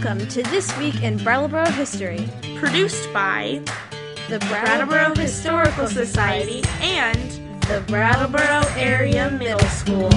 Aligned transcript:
Welcome 0.00 0.28
to 0.28 0.44
This 0.44 0.78
Week 0.78 1.02
in 1.02 1.16
Brattleboro 1.16 1.68
History, 1.70 2.28
produced 2.54 3.12
by 3.12 3.60
the 4.28 4.38
Brattleboro 4.48 5.12
Historical 5.16 5.88
Society 5.88 6.62
and 6.80 7.28
the 7.62 7.82
Brattleboro 7.88 8.62
Area 8.76 9.28
Middle 9.28 9.58
School. 9.70 10.08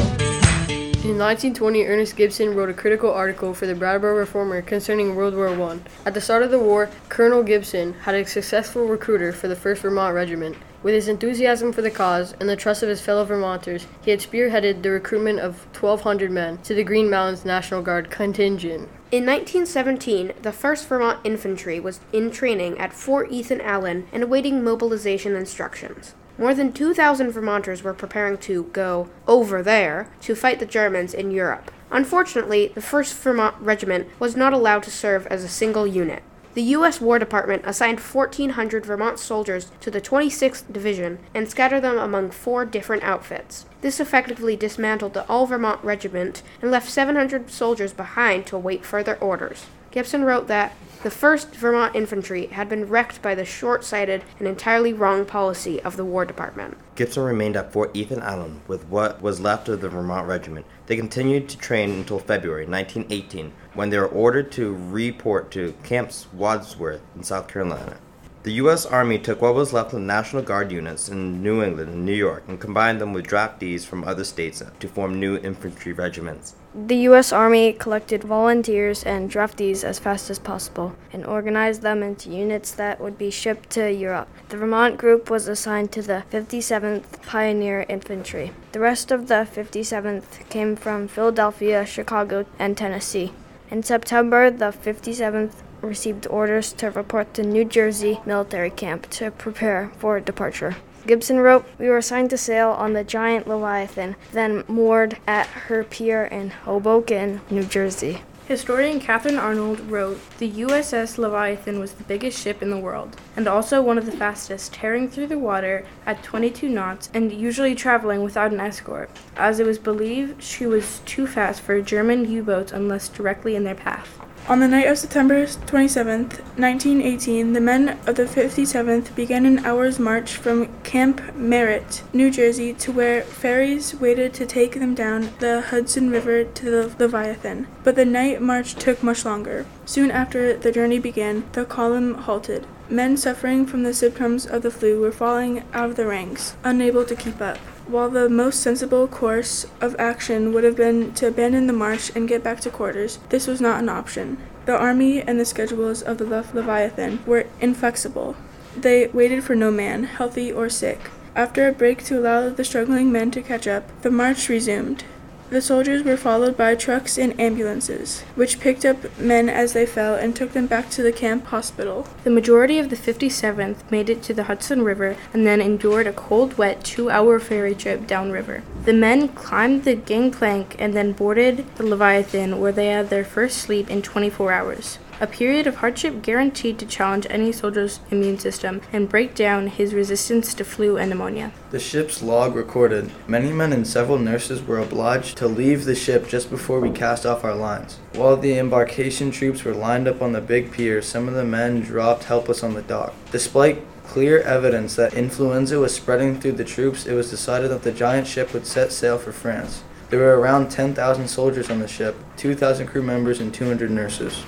In 1.01 1.17
1920, 1.17 1.87
Ernest 1.87 2.15
Gibson 2.15 2.53
wrote 2.53 2.69
a 2.69 2.75
critical 2.75 3.11
article 3.11 3.55
for 3.55 3.65
the 3.65 3.73
Brattleboro 3.73 4.15
Reformer 4.15 4.61
concerning 4.61 5.15
World 5.15 5.33
War 5.33 5.49
I. 5.49 5.79
At 6.05 6.13
the 6.13 6.21
start 6.21 6.43
of 6.43 6.51
the 6.51 6.59
war, 6.59 6.87
Colonel 7.09 7.41
Gibson 7.41 7.93
had 7.93 8.13
a 8.13 8.23
successful 8.23 8.85
recruiter 8.85 9.33
for 9.33 9.47
the 9.47 9.55
1st 9.55 9.79
Vermont 9.79 10.13
Regiment. 10.13 10.57
With 10.83 10.93
his 10.93 11.07
enthusiasm 11.07 11.73
for 11.73 11.81
the 11.81 11.89
cause 11.89 12.35
and 12.39 12.47
the 12.47 12.55
trust 12.55 12.83
of 12.83 12.89
his 12.89 13.01
fellow 13.01 13.25
Vermonters, 13.25 13.87
he 14.03 14.11
had 14.11 14.19
spearheaded 14.19 14.83
the 14.83 14.91
recruitment 14.91 15.39
of 15.39 15.65
1,200 15.75 16.29
men 16.29 16.59
to 16.59 16.75
the 16.75 16.83
Green 16.83 17.09
Mountains 17.09 17.45
National 17.45 17.81
Guard 17.81 18.11
contingent. 18.11 18.87
In 19.11 19.25
1917, 19.25 20.31
the 20.41 20.51
1st 20.51 20.87
Vermont 20.87 21.19
Infantry 21.25 21.81
was 21.81 21.99
in 22.13 22.31
training 22.31 22.79
at 22.79 22.93
Fort 22.93 23.29
Ethan 23.29 23.59
Allen 23.59 24.07
and 24.13 24.23
awaiting 24.23 24.63
mobilization 24.63 25.35
instructions. 25.35 26.15
More 26.37 26.53
than 26.53 26.71
2,000 26.71 27.29
Vermonters 27.29 27.83
were 27.83 27.93
preparing 27.93 28.37
to 28.37 28.63
go 28.71 29.09
over 29.27 29.61
there 29.61 30.07
to 30.21 30.33
fight 30.33 30.59
the 30.61 30.65
Germans 30.65 31.13
in 31.13 31.29
Europe. 31.29 31.71
Unfortunately, 31.91 32.71
the 32.73 32.79
1st 32.79 33.13
Vermont 33.15 33.55
Regiment 33.59 34.07
was 34.17 34.37
not 34.37 34.53
allowed 34.53 34.83
to 34.83 34.91
serve 34.91 35.27
as 35.27 35.43
a 35.43 35.49
single 35.49 35.85
unit. 35.85 36.23
The 36.53 36.63
U.S. 36.63 36.99
War 36.99 37.17
Department 37.17 37.63
assigned 37.65 38.01
1,400 38.01 38.85
Vermont 38.85 39.17
soldiers 39.17 39.71
to 39.79 39.89
the 39.89 40.01
26th 40.01 40.71
Division 40.71 41.19
and 41.33 41.49
scattered 41.49 41.79
them 41.79 41.97
among 41.97 42.31
four 42.31 42.65
different 42.65 43.03
outfits. 43.03 43.65
This 43.79 44.01
effectively 44.01 44.57
dismantled 44.57 45.13
the 45.13 45.25
All 45.29 45.45
Vermont 45.45 45.81
Regiment 45.81 46.43
and 46.61 46.69
left 46.69 46.89
700 46.89 47.49
soldiers 47.49 47.93
behind 47.93 48.47
to 48.47 48.57
await 48.57 48.83
further 48.83 49.15
orders. 49.15 49.67
Gibson 49.91 50.23
wrote 50.23 50.47
that 50.47 50.73
the 51.03 51.09
1st 51.09 51.55
Vermont 51.55 51.95
Infantry 51.95 52.45
had 52.47 52.69
been 52.69 52.87
wrecked 52.87 53.21
by 53.21 53.35
the 53.35 53.43
short 53.43 53.83
sighted 53.83 54.23
and 54.39 54.47
entirely 54.47 54.93
wrong 54.93 55.25
policy 55.25 55.81
of 55.81 55.97
the 55.97 56.05
War 56.05 56.25
Department. 56.25 56.77
Gibson 56.95 57.23
remained 57.23 57.57
at 57.57 57.73
Fort 57.73 57.89
Ethan 57.95 58.21
Allen 58.21 58.61
with 58.67 58.85
what 58.85 59.21
was 59.21 59.39
left 59.39 59.67
of 59.67 59.81
the 59.81 59.89
Vermont 59.89 60.27
Regiment. 60.27 60.65
They 60.85 60.95
continued 60.95 61.49
to 61.49 61.57
train 61.57 61.89
until 61.89 62.19
February 62.19 62.67
1918 62.67 63.51
when 63.73 63.89
they 63.89 63.97
were 63.97 64.05
ordered 64.05 64.51
to 64.53 64.75
report 64.75 65.49
to 65.51 65.73
Camp 65.83 66.11
Wadsworth 66.33 67.01
in 67.15 67.23
South 67.23 67.47
Carolina. 67.47 67.97
The 68.43 68.53
U.S. 68.53 68.87
Army 68.87 69.19
took 69.19 69.39
what 69.39 69.53
was 69.53 69.71
left 69.71 69.93
of 69.93 69.99
the 69.99 70.05
National 70.05 70.41
Guard 70.41 70.71
units 70.71 71.09
in 71.09 71.43
New 71.43 71.61
England 71.61 71.91
and 71.91 72.03
New 72.03 72.15
York 72.15 72.43
and 72.47 72.59
combined 72.59 72.99
them 72.99 73.13
with 73.13 73.27
draftees 73.27 73.85
from 73.85 74.03
other 74.03 74.23
states 74.23 74.63
to 74.79 74.87
form 74.87 75.19
new 75.19 75.37
infantry 75.37 75.93
regiments. 75.93 76.55
The 76.73 76.95
U.S. 77.09 77.31
Army 77.31 77.71
collected 77.71 78.23
volunteers 78.23 79.03
and 79.03 79.29
draftees 79.29 79.83
as 79.83 79.99
fast 79.99 80.31
as 80.31 80.39
possible 80.39 80.95
and 81.13 81.23
organized 81.23 81.83
them 81.83 82.01
into 82.01 82.31
units 82.31 82.71
that 82.71 82.99
would 82.99 83.15
be 83.15 83.29
shipped 83.29 83.69
to 83.71 83.93
Europe. 83.93 84.29
The 84.49 84.57
Vermont 84.57 84.97
group 84.97 85.29
was 85.29 85.47
assigned 85.47 85.91
to 85.91 86.01
the 86.01 86.23
57th 86.31 87.21
Pioneer 87.21 87.85
Infantry. 87.87 88.53
The 88.71 88.79
rest 88.79 89.11
of 89.11 89.27
the 89.27 89.47
57th 89.53 90.49
came 90.49 90.75
from 90.75 91.07
Philadelphia, 91.07 91.85
Chicago, 91.85 92.47
and 92.57 92.75
Tennessee. 92.75 93.33
In 93.69 93.83
September, 93.83 94.49
the 94.49 94.71
57th 94.71 95.53
received 95.81 96.27
orders 96.27 96.73
to 96.73 96.91
report 96.91 97.33
to 97.33 97.43
New 97.43 97.65
Jersey 97.65 98.19
military 98.25 98.69
camp 98.69 99.09
to 99.11 99.31
prepare 99.31 99.91
for 99.97 100.19
departure. 100.19 100.75
Gibson 101.07 101.39
wrote, 101.39 101.65
We 101.79 101.89
were 101.89 101.97
assigned 101.97 102.29
to 102.29 102.37
sail 102.37 102.69
on 102.69 102.93
the 102.93 103.03
giant 103.03 103.47
Leviathan, 103.47 104.15
then 104.31 104.63
moored 104.67 105.17
at 105.25 105.47
her 105.47 105.83
pier 105.83 106.25
in 106.25 106.51
Hoboken, 106.51 107.41
New 107.49 107.63
Jersey. 107.63 108.21
Historian 108.47 108.99
Catharine 108.99 109.37
Arnold 109.37 109.79
wrote 109.79 110.19
The 110.37 110.51
USS 110.51 111.17
Leviathan 111.17 111.79
was 111.79 111.93
the 111.93 112.03
biggest 112.03 112.37
ship 112.37 112.61
in 112.61 112.69
the 112.69 112.77
world, 112.77 113.15
and 113.35 113.47
also 113.47 113.81
one 113.81 113.97
of 113.97 114.05
the 114.05 114.11
fastest, 114.11 114.73
tearing 114.73 115.07
through 115.07 115.27
the 115.27 115.39
water 115.39 115.85
at 116.05 116.21
22 116.21 116.67
knots 116.67 117.09
and 117.13 117.31
usually 117.31 117.73
traveling 117.73 118.23
without 118.23 118.51
an 118.51 118.59
escort, 118.59 119.09
as 119.37 119.59
it 119.59 119.65
was 119.65 119.79
believed 119.79 120.43
she 120.43 120.65
was 120.65 120.99
too 121.05 121.25
fast 121.25 121.61
for 121.61 121.81
German 121.81 122.29
U 122.29 122.43
boats 122.43 122.73
unless 122.73 123.07
directly 123.07 123.55
in 123.55 123.63
their 123.63 123.73
path. 123.73 124.19
On 124.49 124.59
the 124.59 124.67
night 124.67 124.87
of 124.87 124.97
September 124.97 125.45
27, 125.45 126.23
1918, 126.57 127.53
the 127.53 127.61
men 127.61 127.99
of 128.05 128.15
the 128.15 128.25
57th 128.25 129.15
began 129.15 129.45
an 129.45 129.59
hour's 129.59 129.99
march 129.99 130.35
from 130.35 130.67
Camp 130.83 131.35
Merritt, 131.35 132.03
New 132.11 132.31
Jersey, 132.31 132.73
to 132.73 132.91
where 132.91 133.21
ferries 133.21 133.95
waited 133.95 134.33
to 134.33 134.45
take 134.45 134.73
them 134.73 134.95
down 134.95 135.29
the 135.39 135.61
Hudson 135.61 136.09
River 136.09 136.43
to 136.43 136.65
the 136.65 136.93
Leviathan. 136.99 137.67
But 137.83 137.95
the 137.95 138.03
night 138.03 138.41
march 138.41 138.73
took 138.73 139.03
much 139.03 139.23
longer. 139.23 139.65
Soon 139.85 140.11
after 140.11 140.57
the 140.57 140.71
journey 140.71 140.99
began, 140.99 141.45
the 141.53 141.63
column 141.63 142.15
halted. 142.15 142.65
Men 142.89 143.17
suffering 143.17 143.65
from 143.65 143.83
the 143.83 143.93
symptoms 143.93 144.45
of 144.45 144.63
the 144.63 144.71
flu 144.71 144.99
were 144.99 145.13
falling 145.13 145.63
out 145.71 145.91
of 145.91 145.95
the 145.95 146.07
ranks, 146.07 146.55
unable 146.63 147.05
to 147.05 147.15
keep 147.15 147.39
up. 147.39 147.59
While 147.87 148.09
the 148.09 148.29
most 148.29 148.61
sensible 148.61 149.07
course 149.07 149.65
of 149.81 149.95
action 149.99 150.53
would 150.53 150.63
have 150.63 150.77
been 150.77 151.13
to 151.15 151.27
abandon 151.27 151.67
the 151.67 151.73
march 151.73 152.11
and 152.15 152.27
get 152.27 152.43
back 152.43 152.59
to 152.61 152.69
quarters, 152.69 153.19
this 153.29 153.47
was 153.47 153.59
not 153.59 153.81
an 153.81 153.89
option. 153.89 154.37
The 154.65 154.77
army 154.77 155.21
and 155.21 155.39
the 155.39 155.45
schedules 155.45 156.01
of 156.01 156.17
the 156.17 156.25
Leviathan 156.25 157.19
were 157.25 157.47
inflexible. 157.59 158.35
They 158.77 159.07
waited 159.07 159.43
for 159.43 159.55
no 159.55 159.71
man, 159.71 160.03
healthy 160.03 160.51
or 160.51 160.69
sick. 160.69 161.09
After 161.35 161.67
a 161.67 161.73
break 161.73 162.03
to 162.05 162.19
allow 162.19 162.49
the 162.49 162.63
struggling 162.63 163.11
men 163.11 163.31
to 163.31 163.41
catch 163.41 163.67
up, 163.67 163.89
the 164.01 164.11
march 164.11 164.47
resumed. 164.47 165.03
The 165.51 165.61
soldiers 165.61 166.03
were 166.03 166.15
followed 166.15 166.55
by 166.55 166.75
trucks 166.75 167.17
and 167.17 167.37
ambulances, 167.37 168.21
which 168.35 168.61
picked 168.61 168.85
up 168.85 169.19
men 169.19 169.49
as 169.49 169.73
they 169.73 169.85
fell 169.85 170.15
and 170.15 170.33
took 170.33 170.53
them 170.53 170.65
back 170.65 170.89
to 170.91 171.03
the 171.03 171.11
camp 171.11 171.47
hospital. 171.47 172.07
The 172.23 172.29
majority 172.29 172.79
of 172.79 172.89
the 172.89 172.95
57th 172.95 173.91
made 173.91 174.09
it 174.09 174.23
to 174.23 174.33
the 174.33 174.45
Hudson 174.45 174.81
River 174.83 175.17
and 175.33 175.45
then 175.45 175.59
endured 175.59 176.07
a 176.07 176.13
cold, 176.13 176.57
wet 176.57 176.85
two 176.85 177.09
hour 177.09 177.37
ferry 177.37 177.75
trip 177.75 178.07
downriver. 178.07 178.63
The 178.85 178.93
men 178.93 179.27
climbed 179.27 179.83
the 179.83 179.95
gangplank 179.95 180.77
and 180.79 180.93
then 180.93 181.11
boarded 181.11 181.65
the 181.75 181.85
Leviathan, 181.85 182.61
where 182.61 182.71
they 182.71 182.87
had 182.87 183.09
their 183.09 183.25
first 183.25 183.57
sleep 183.57 183.89
in 183.89 184.01
24 184.01 184.53
hours 184.53 184.99
a 185.21 185.27
period 185.27 185.67
of 185.67 185.75
hardship 185.75 186.23
guaranteed 186.23 186.79
to 186.79 186.85
challenge 186.85 187.27
any 187.29 187.51
soldier's 187.51 187.99
immune 188.09 188.39
system 188.39 188.81
and 188.91 189.07
break 189.07 189.35
down 189.35 189.67
his 189.67 189.93
resistance 189.93 190.55
to 190.55 190.65
flu 190.65 190.97
and 190.97 191.11
pneumonia. 191.11 191.51
The 191.69 191.79
ship's 191.79 192.23
log 192.23 192.55
recorded 192.55 193.11
many 193.27 193.53
men 193.53 193.71
and 193.71 193.85
several 193.85 194.17
nurses 194.17 194.63
were 194.63 194.79
obliged 194.79 195.37
to 195.37 195.47
leave 195.47 195.85
the 195.85 195.93
ship 195.93 196.27
just 196.27 196.49
before 196.49 196.79
we 196.79 196.89
cast 196.89 197.23
off 197.27 197.43
our 197.43 197.53
lines. 197.53 197.99
While 198.13 198.35
the 198.35 198.57
embarkation 198.57 199.29
troops 199.29 199.63
were 199.63 199.75
lined 199.75 200.07
up 200.07 200.23
on 200.23 200.31
the 200.31 200.41
big 200.41 200.71
pier, 200.71 201.03
some 201.03 201.27
of 201.27 201.35
the 201.35 201.45
men 201.45 201.81
dropped 201.81 202.23
helpless 202.23 202.63
on 202.63 202.73
the 202.73 202.81
dock. 202.81 203.13
Despite 203.31 203.85
clear 204.07 204.39
evidence 204.41 204.95
that 204.95 205.13
influenza 205.13 205.77
was 205.79 205.93
spreading 205.93 206.41
through 206.41 206.53
the 206.53 206.65
troops, 206.65 207.05
it 207.05 207.13
was 207.13 207.29
decided 207.29 207.69
that 207.69 207.83
the 207.83 207.91
giant 207.91 208.25
ship 208.25 208.53
would 208.53 208.65
set 208.65 208.91
sail 208.91 209.19
for 209.19 209.31
France. 209.31 209.83
There 210.09 210.19
were 210.19 210.37
around 210.37 210.69
10,000 210.69 211.27
soldiers 211.29 211.69
on 211.69 211.79
the 211.79 211.87
ship, 211.87 212.17
2,000 212.35 212.87
crew 212.87 213.01
members, 213.01 213.39
and 213.39 213.53
200 213.53 213.89
nurses. 213.89 214.43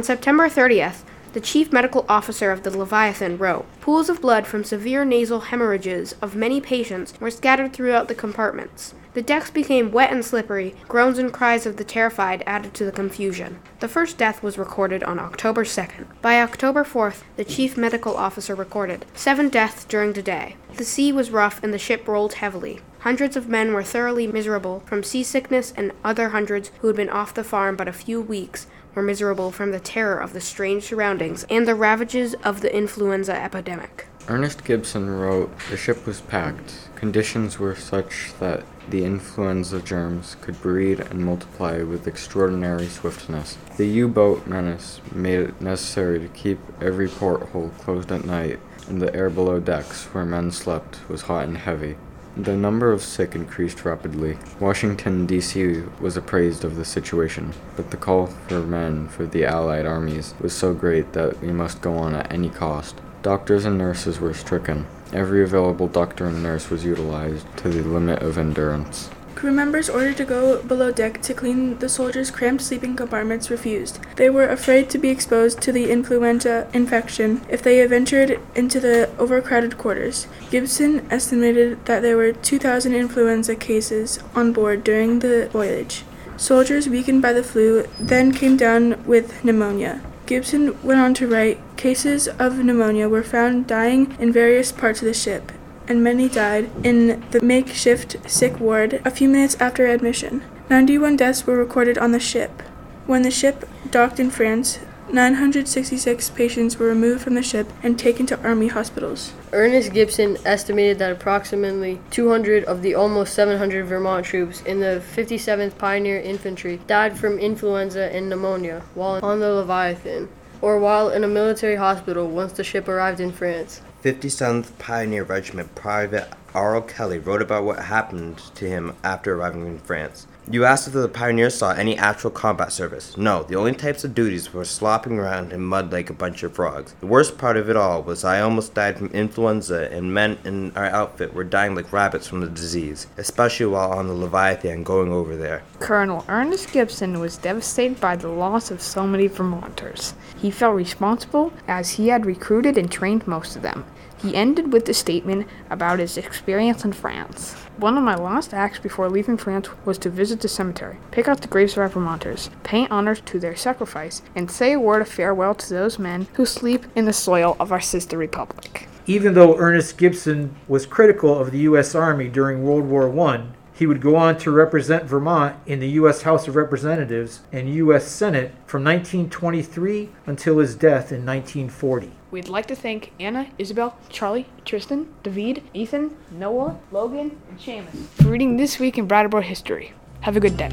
On 0.00 0.04
September 0.04 0.48
30th, 0.48 1.02
the 1.34 1.42
chief 1.42 1.74
medical 1.74 2.06
officer 2.08 2.50
of 2.50 2.62
the 2.62 2.74
Leviathan 2.74 3.36
wrote 3.36 3.66
Pools 3.82 4.08
of 4.08 4.22
blood 4.22 4.46
from 4.46 4.64
severe 4.64 5.04
nasal 5.04 5.40
hemorrhages 5.40 6.14
of 6.22 6.34
many 6.34 6.58
patients 6.58 7.12
were 7.20 7.30
scattered 7.30 7.74
throughout 7.74 8.08
the 8.08 8.14
compartments. 8.14 8.94
The 9.12 9.20
decks 9.20 9.50
became 9.50 9.92
wet 9.92 10.10
and 10.10 10.24
slippery. 10.24 10.74
Groans 10.88 11.18
and 11.18 11.30
cries 11.30 11.66
of 11.66 11.76
the 11.76 11.84
terrified 11.84 12.42
added 12.46 12.72
to 12.74 12.86
the 12.86 12.92
confusion. 12.92 13.58
The 13.80 13.88
first 13.88 14.16
death 14.16 14.42
was 14.42 14.56
recorded 14.56 15.04
on 15.04 15.18
October 15.18 15.64
2nd. 15.64 16.06
By 16.22 16.40
October 16.40 16.82
4th, 16.82 17.20
the 17.36 17.44
chief 17.44 17.76
medical 17.76 18.16
officer 18.16 18.54
recorded 18.54 19.04
seven 19.12 19.50
deaths 19.50 19.84
during 19.84 20.14
the 20.14 20.22
day. 20.22 20.56
The 20.78 20.84
sea 20.86 21.12
was 21.12 21.30
rough 21.30 21.62
and 21.62 21.74
the 21.74 21.78
ship 21.78 22.08
rolled 22.08 22.34
heavily. 22.34 22.80
Hundreds 23.00 23.36
of 23.36 23.48
men 23.48 23.74
were 23.74 23.82
thoroughly 23.82 24.26
miserable 24.26 24.80
from 24.86 25.02
seasickness, 25.02 25.72
and 25.74 25.92
other 26.04 26.30
hundreds 26.30 26.70
who 26.80 26.86
had 26.86 26.96
been 26.96 27.08
off 27.08 27.34
the 27.34 27.42
farm 27.42 27.74
but 27.74 27.88
a 27.88 27.92
few 27.92 28.20
weeks 28.20 28.66
were 28.94 29.02
miserable 29.02 29.50
from 29.50 29.70
the 29.70 29.80
terror 29.80 30.18
of 30.18 30.32
the 30.32 30.40
strange 30.40 30.84
surroundings 30.84 31.44
and 31.50 31.66
the 31.66 31.74
ravages 31.74 32.34
of 32.44 32.60
the 32.60 32.74
influenza 32.74 33.34
epidemic. 33.34 34.06
Ernest 34.28 34.64
Gibson 34.64 35.10
wrote 35.10 35.50
The 35.70 35.76
ship 35.76 36.06
was 36.06 36.20
packed. 36.20 36.88
Conditions 36.94 37.58
were 37.58 37.74
such 37.74 38.32
that 38.38 38.64
the 38.88 39.04
influenza 39.04 39.80
germs 39.80 40.36
could 40.40 40.60
breed 40.60 41.00
and 41.00 41.24
multiply 41.24 41.82
with 41.82 42.06
extraordinary 42.06 42.86
swiftness. 42.86 43.56
The 43.76 43.86
U 43.86 44.08
boat 44.08 44.46
menace 44.46 45.00
made 45.12 45.40
it 45.40 45.60
necessary 45.60 46.18
to 46.18 46.28
keep 46.28 46.58
every 46.80 47.08
porthole 47.08 47.70
closed 47.78 48.12
at 48.12 48.24
night, 48.24 48.60
and 48.88 49.00
the 49.00 49.14
air 49.14 49.30
below 49.30 49.60
decks, 49.60 50.04
where 50.06 50.24
men 50.24 50.50
slept, 50.50 51.08
was 51.08 51.22
hot 51.22 51.46
and 51.48 51.58
heavy. 51.58 51.96
The 52.36 52.56
number 52.56 52.92
of 52.92 53.02
sick 53.02 53.34
increased 53.34 53.84
rapidly. 53.84 54.38
Washington, 54.60 55.26
D.C. 55.26 55.82
was 56.00 56.16
appraised 56.16 56.64
of 56.64 56.76
the 56.76 56.84
situation, 56.84 57.52
but 57.76 57.90
the 57.90 57.96
call 57.96 58.26
for 58.26 58.60
men 58.60 59.08
for 59.08 59.26
the 59.26 59.44
Allied 59.44 59.84
armies 59.84 60.34
was 60.40 60.52
so 60.52 60.72
great 60.72 61.12
that 61.12 61.40
we 61.40 61.52
must 61.52 61.82
go 61.82 61.94
on 61.94 62.14
at 62.14 62.32
any 62.32 62.48
cost. 62.48 63.00
Doctors 63.22 63.64
and 63.64 63.76
nurses 63.76 64.20
were 64.20 64.32
stricken. 64.32 64.86
Every 65.12 65.42
available 65.42 65.88
doctor 65.88 66.26
and 66.26 66.40
nurse 66.40 66.70
was 66.70 66.84
utilized 66.84 67.44
to 67.58 67.68
the 67.68 67.82
limit 67.82 68.22
of 68.22 68.38
endurance. 68.38 69.10
Crew 69.40 69.52
members 69.52 69.88
ordered 69.88 70.18
to 70.18 70.26
go 70.26 70.62
below 70.64 70.92
deck 70.92 71.22
to 71.22 71.32
clean 71.32 71.78
the 71.78 71.88
soldiers' 71.88 72.30
cramped 72.30 72.62
sleeping 72.62 72.94
compartments 72.94 73.48
refused. 73.50 73.98
They 74.16 74.28
were 74.28 74.46
afraid 74.46 74.90
to 74.90 74.98
be 74.98 75.08
exposed 75.08 75.62
to 75.62 75.72
the 75.72 75.90
influenza 75.90 76.68
infection 76.74 77.40
if 77.48 77.62
they 77.62 77.82
ventured 77.86 78.38
into 78.54 78.80
the 78.80 79.08
overcrowded 79.18 79.78
quarters. 79.78 80.26
Gibson 80.50 81.10
estimated 81.10 81.82
that 81.86 82.02
there 82.02 82.18
were 82.18 82.32
2,000 82.32 82.94
influenza 82.94 83.56
cases 83.56 84.18
on 84.34 84.52
board 84.52 84.84
during 84.84 85.20
the 85.20 85.48
voyage. 85.50 86.04
Soldiers 86.36 86.86
weakened 86.86 87.22
by 87.22 87.32
the 87.32 87.42
flu 87.42 87.86
then 87.98 88.32
came 88.32 88.58
down 88.58 89.02
with 89.06 89.42
pneumonia. 89.42 90.02
Gibson 90.26 90.78
went 90.82 91.00
on 91.00 91.14
to 91.14 91.26
write 91.26 91.58
Cases 91.78 92.28
of 92.28 92.58
pneumonia 92.58 93.08
were 93.08 93.22
found 93.22 93.66
dying 93.66 94.14
in 94.18 94.34
various 94.34 94.70
parts 94.70 95.00
of 95.00 95.06
the 95.06 95.14
ship, 95.14 95.50
and 95.90 96.04
many 96.04 96.28
died 96.28 96.70
in 96.84 97.20
the 97.32 97.40
makeshift 97.40 98.16
sick 98.30 98.60
ward 98.60 99.02
a 99.04 99.10
few 99.10 99.28
minutes 99.28 99.56
after 99.60 99.86
admission. 99.86 100.40
91 100.70 101.16
deaths 101.16 101.48
were 101.48 101.56
recorded 101.56 101.98
on 101.98 102.12
the 102.12 102.20
ship. 102.20 102.62
When 103.06 103.22
the 103.22 103.30
ship 103.30 103.68
docked 103.90 104.20
in 104.20 104.30
France, 104.30 104.78
966 105.12 106.30
patients 106.30 106.78
were 106.78 106.86
removed 106.86 107.22
from 107.22 107.34
the 107.34 107.42
ship 107.42 107.72
and 107.82 107.98
taken 107.98 108.24
to 108.26 108.40
army 108.40 108.68
hospitals. 108.68 109.32
Ernest 109.52 109.92
Gibson 109.92 110.36
estimated 110.44 111.00
that 111.00 111.10
approximately 111.10 111.98
200 112.12 112.62
of 112.64 112.82
the 112.82 112.94
almost 112.94 113.34
700 113.34 113.84
Vermont 113.86 114.24
troops 114.24 114.60
in 114.62 114.78
the 114.78 115.02
57th 115.16 115.76
Pioneer 115.76 116.20
Infantry 116.20 116.80
died 116.86 117.18
from 117.18 117.40
influenza 117.40 118.14
and 118.14 118.28
pneumonia 118.28 118.82
while 118.94 119.18
on 119.24 119.40
the 119.40 119.52
Leviathan, 119.52 120.28
or 120.62 120.78
while 120.78 121.10
in 121.10 121.24
a 121.24 121.28
military 121.28 121.76
hospital 121.76 122.28
once 122.28 122.52
the 122.52 122.64
ship 122.64 122.88
arrived 122.88 123.20
in 123.20 123.32
France. 123.32 123.80
57th 124.02 124.78
Pioneer 124.78 125.24
Regiment 125.24 125.74
Private 125.74 126.28
R.L. 126.54 126.82
Kelly 126.82 127.18
wrote 127.18 127.42
about 127.42 127.64
what 127.64 127.84
happened 127.84 128.38
to 128.56 128.66
him 128.66 128.96
after 129.04 129.34
arriving 129.34 129.66
in 129.66 129.78
France. 129.78 130.26
You 130.48 130.64
asked 130.64 130.88
if 130.88 130.94
the 130.94 131.08
pioneers 131.08 131.54
saw 131.54 131.72
any 131.72 131.96
actual 131.96 132.30
combat 132.30 132.72
service. 132.72 133.16
No, 133.16 133.42
the 133.44 133.56
only 133.56 133.72
types 133.72 134.04
of 134.04 134.14
duties 134.14 134.52
were 134.52 134.64
slopping 134.64 135.18
around 135.18 135.52
in 135.52 135.60
mud 135.60 135.92
like 135.92 136.10
a 136.10 136.14
bunch 136.14 136.42
of 136.42 136.54
frogs. 136.54 136.94
The 137.00 137.06
worst 137.06 137.38
part 137.38 137.56
of 137.56 137.68
it 137.68 137.76
all 137.76 138.02
was 138.02 138.24
I 138.24 138.40
almost 138.40 138.74
died 138.74 138.98
from 138.98 139.08
influenza, 139.08 139.88
and 139.92 140.12
men 140.12 140.38
in 140.44 140.72
our 140.76 140.86
outfit 140.86 141.34
were 141.34 141.44
dying 141.44 141.74
like 141.74 141.92
rabbits 141.92 142.26
from 142.26 142.40
the 142.40 142.48
disease, 142.48 143.06
especially 143.16 143.66
while 143.66 143.92
on 143.92 144.08
the 144.08 144.14
Leviathan 144.14 144.82
going 144.82 145.12
over 145.12 145.36
there. 145.36 145.62
Colonel 145.78 146.24
Ernest 146.28 146.72
Gibson 146.72 147.20
was 147.20 147.36
devastated 147.36 148.00
by 148.00 148.16
the 148.16 148.28
loss 148.28 148.70
of 148.70 148.80
so 148.80 149.06
many 149.06 149.26
Vermonters. 149.28 150.14
He 150.36 150.50
felt 150.50 150.74
responsible 150.74 151.52
as 151.68 151.90
he 151.90 152.08
had 152.08 152.26
recruited 152.26 152.76
and 152.76 152.90
trained 152.90 153.26
most 153.26 153.56
of 153.56 153.62
them. 153.62 153.84
He 154.22 154.34
ended 154.34 154.70
with 154.70 154.86
a 154.88 154.92
statement 154.92 155.46
about 155.70 155.98
his 155.98 156.18
experience 156.18 156.84
in 156.84 156.92
France. 156.92 157.54
One 157.78 157.96
of 157.96 158.04
my 158.04 158.16
last 158.16 158.52
acts 158.52 158.78
before 158.78 159.08
leaving 159.08 159.38
France 159.38 159.70
was 159.86 159.96
to 159.98 160.10
visit 160.10 160.42
the 160.42 160.48
cemetery, 160.48 160.98
pick 161.10 161.26
out 161.26 161.40
the 161.40 161.48
graves 161.48 161.72
of 161.72 161.78
our 161.78 161.88
Vermonters, 161.88 162.50
pay 162.62 162.86
honors 162.88 163.22
to 163.22 163.38
their 163.38 163.56
sacrifice, 163.56 164.20
and 164.34 164.50
say 164.50 164.74
a 164.74 164.80
word 164.80 165.00
of 165.00 165.08
farewell 165.08 165.54
to 165.54 165.70
those 165.70 165.98
men 165.98 166.26
who 166.34 166.44
sleep 166.44 166.84
in 166.94 167.06
the 167.06 167.14
soil 167.14 167.56
of 167.58 167.72
our 167.72 167.80
sister 167.80 168.18
republic. 168.18 168.88
Even 169.06 169.32
though 169.32 169.56
Ernest 169.56 169.96
Gibson 169.96 170.54
was 170.68 170.84
critical 170.84 171.38
of 171.38 171.50
the 171.50 171.60
U.S. 171.60 171.94
Army 171.94 172.28
during 172.28 172.62
World 172.62 172.84
War 172.84 173.18
I, 173.26 173.44
he 173.72 173.86
would 173.86 174.02
go 174.02 174.16
on 174.16 174.36
to 174.38 174.50
represent 174.50 175.04
Vermont 175.04 175.56
in 175.64 175.80
the 175.80 175.88
U.S. 175.92 176.22
House 176.22 176.46
of 176.46 176.56
Representatives 176.56 177.40
and 177.50 177.74
U.S. 177.76 178.06
Senate 178.06 178.52
from 178.66 178.84
1923 178.84 180.10
until 180.26 180.58
his 180.58 180.74
death 180.74 181.10
in 181.10 181.24
1940. 181.24 182.12
We'd 182.30 182.48
like 182.48 182.66
to 182.66 182.76
thank 182.76 183.10
Anna, 183.18 183.48
Isabel, 183.58 183.98
Charlie, 184.08 184.46
Tristan, 184.64 185.12
David, 185.24 185.64
Ethan, 185.74 186.16
Noah, 186.30 186.78
Logan, 186.92 187.36
and 187.48 187.58
Seamus 187.58 188.06
for 188.22 188.28
reading 188.28 188.56
This 188.56 188.78
Week 188.78 188.98
in 188.98 189.08
Brattleboro 189.08 189.42
History. 189.42 189.92
Have 190.20 190.36
a 190.36 190.40
good 190.40 190.56
day. 190.56 190.70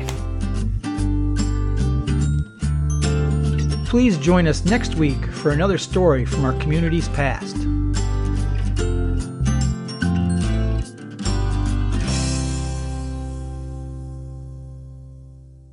Please 3.86 4.18
join 4.20 4.48
us 4.48 4.66
next 4.66 4.96
week 4.96 5.26
for 5.28 5.52
another 5.52 5.80
story 5.80 6.26
from 6.26 6.46
our 6.46 6.54
community's 6.60 7.10
past. 7.10 7.56